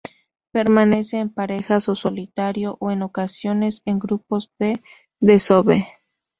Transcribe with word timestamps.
Permanece 0.51 1.19
en 1.19 1.29
parejas 1.31 1.87
o 1.87 1.93
solitario, 1.93 2.75
o 2.79 2.89
en 2.89 3.03
ocasiones 3.03 3.83
en 3.85 3.99
grupos 3.99 4.49
de 4.57 4.81
desove. 5.19 5.87